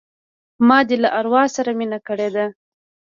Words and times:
ما 0.67 0.79
دي 0.87 0.95
له 1.03 1.09
اروا 1.19 1.43
سره 1.55 1.71
مینه 1.79 1.99
کړې 2.07 2.29
ده 2.35 2.45